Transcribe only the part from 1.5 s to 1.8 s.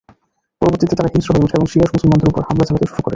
এবং